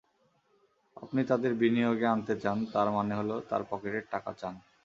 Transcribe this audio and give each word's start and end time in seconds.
আপনি 0.97 1.21
তাঁদের 1.23 1.53
বিনিয়োগে 1.53 2.07
আনতে 2.07 2.33
চান, 2.39 2.57
তার 2.73 2.87
মানে 2.91 3.13
হলো 3.15 3.35
তাঁর 3.49 3.61
পকেটের 3.69 4.05
টাকা 4.11 4.31
চান। 4.33 4.53